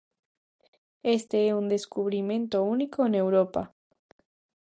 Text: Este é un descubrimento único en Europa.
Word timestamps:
Este 1.17 1.37
é 1.49 1.51
un 1.61 1.65
descubrimento 1.75 2.57
único 2.75 2.99
en 3.07 3.13
Europa. 3.23 3.61